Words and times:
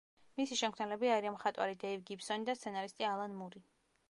მისი 0.39 0.55
შემქმნელები 0.61 1.11
არიან 1.17 1.35
მხატვარი 1.37 1.77
დეივ 1.85 2.03
გიბონსი 2.11 2.49
და 2.51 2.57
სცენარისტი 2.63 3.11
ალან 3.15 3.39
მური. 3.45 3.65